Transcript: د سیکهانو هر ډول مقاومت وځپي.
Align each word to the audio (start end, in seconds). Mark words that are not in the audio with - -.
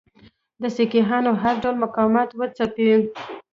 د 0.61 0.63
سیکهانو 0.77 1.31
هر 1.41 1.55
ډول 1.63 1.75
مقاومت 1.83 2.29
وځپي. 2.33 2.91